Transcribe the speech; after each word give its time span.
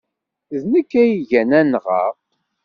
D 0.61 0.63
nekk 0.73 0.91
ay 1.01 1.11
igan 1.21 1.51
anɣa. 1.59 2.03